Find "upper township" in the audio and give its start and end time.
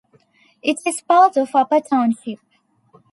1.55-2.39